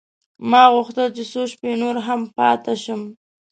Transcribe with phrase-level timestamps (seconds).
[0.49, 3.01] ما غوښتل چې څو شپې نور هم پاته شم.